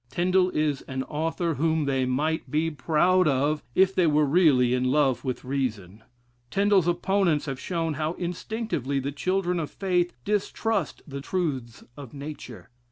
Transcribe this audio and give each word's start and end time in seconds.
Tindal 0.09 0.49
is 0.55 0.81
an 0.87 1.03
author 1.03 1.53
whom 1.53 1.85
they 1.85 2.07
might 2.07 2.49
be 2.49 2.71
proud 2.71 3.27
of, 3.27 3.61
if 3.75 3.93
they 3.93 4.07
were 4.07 4.25
really 4.25 4.73
in 4.73 4.85
love 4.85 5.23
with 5.23 5.43
reason. 5.45 6.01
Tindal's 6.49 6.87
opponents 6.87 7.45
have 7.45 7.59
shown 7.59 7.93
how 7.93 8.13
instinctively 8.13 8.99
the 8.99 9.11
children 9.11 9.59
of 9.59 9.69
faith 9.69 10.13
distrust 10.25 11.03
the 11.07 11.21
truths 11.21 11.83
of 11.95 12.15
Nature. 12.15 12.71